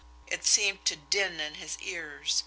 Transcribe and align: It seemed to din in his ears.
It 0.25 0.43
seemed 0.47 0.83
to 0.85 0.95
din 0.95 1.39
in 1.39 1.53
his 1.53 1.77
ears. 1.79 2.39